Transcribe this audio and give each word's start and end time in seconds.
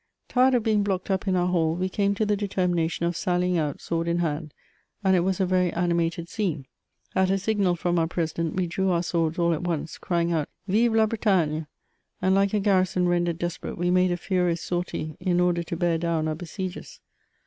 Tired 0.27 0.55
of 0.55 0.63
being 0.63 0.81
blocked 0.81 1.11
up 1.11 1.27
in 1.27 1.35
our 1.35 1.45
hall, 1.45 1.75
we 1.75 1.87
came 1.87 2.15
to 2.15 2.25
the 2.25 2.35
deter 2.35 2.65
mination 2.65 3.05
of 3.05 3.15
sallying 3.15 3.59
out, 3.59 3.79
sword 3.81 4.07
in 4.07 4.17
hand: 4.17 4.51
and 5.03 5.15
it 5.15 5.19
was 5.19 5.39
a 5.39 5.45
very 5.45 5.71
ani 5.71 5.93
mated 5.93 6.27
scene. 6.27 6.65
At 7.13 7.29
a 7.29 7.37
signal 7.37 7.75
from 7.75 7.99
our 7.99 8.07
president, 8.07 8.55
we 8.55 8.65
drew 8.65 8.89
our 8.89 9.03
swords 9.03 9.37
all 9.37 9.53
at 9.53 9.61
once, 9.61 9.99
crying 9.99 10.31
out" 10.31 10.49
Vive 10.67 10.95
la 10.95 11.05
Bretagne! 11.05 11.67
And, 12.19 12.33
like 12.33 12.55
a 12.55 12.59
garrison 12.59 13.07
rendered 13.07 13.37
desperate, 13.37 13.77
we 13.77 13.91
made 13.91 14.11
a 14.11 14.17
furious 14.17 14.63
sortie 14.63 15.17
in 15.19 15.39
order 15.39 15.61
to 15.61 15.77
bear 15.77 15.99
down 15.99 16.27
our 16.27 16.33
besiegers. 16.33 16.99